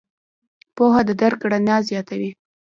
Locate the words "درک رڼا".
1.21-1.77